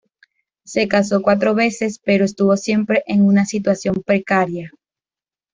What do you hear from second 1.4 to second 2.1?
veces,